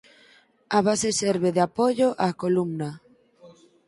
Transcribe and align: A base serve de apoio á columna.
A 0.77 0.79
base 0.87 1.09
serve 1.21 1.49
de 1.55 1.61
apoio 1.67 2.07
á 2.25 2.27
columna. 2.41 2.89